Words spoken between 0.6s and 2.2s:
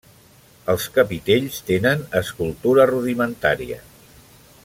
Els capitells tenen